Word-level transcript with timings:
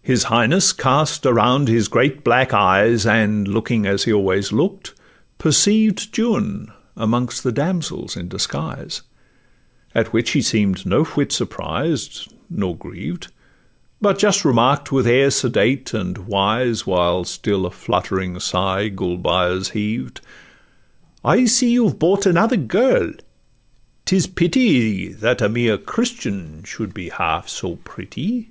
His 0.00 0.24
Highness 0.24 0.74
cast 0.74 1.24
around 1.24 1.66
his 1.66 1.88
great 1.88 2.22
black 2.22 2.52
eyes, 2.52 3.06
And 3.06 3.48
looking, 3.48 3.86
as 3.86 4.04
he 4.04 4.12
always 4.12 4.52
look'd, 4.52 4.90
perceived 5.38 6.14
Juan 6.18 6.70
amongst 6.94 7.42
the 7.42 7.50
damsels 7.50 8.14
in 8.14 8.28
disguise, 8.28 9.00
At 9.94 10.12
which 10.12 10.32
he 10.32 10.42
seem'd 10.42 10.84
no 10.84 11.04
whit 11.04 11.32
surprised 11.32 12.30
nor 12.50 12.76
grieved, 12.76 13.28
But 13.98 14.18
just 14.18 14.44
remark'd 14.44 14.90
with 14.90 15.06
air 15.06 15.30
sedate 15.30 15.94
and 15.94 16.18
wise, 16.18 16.86
While 16.86 17.24
still 17.24 17.64
a 17.64 17.70
fluttering 17.70 18.38
sigh 18.40 18.90
Gulbeyaz 18.90 19.70
heaved, 19.70 20.20
'I 21.24 21.46
see 21.46 21.72
you've 21.72 21.98
bought 21.98 22.26
another 22.26 22.58
girl; 22.58 23.12
'tis 24.04 24.26
pity 24.26 25.14
That 25.14 25.40
a 25.40 25.48
mere 25.48 25.78
Christian 25.78 26.62
should 26.62 26.92
be 26.92 27.08
half 27.08 27.48
so 27.48 27.76
pretty. 27.76 28.50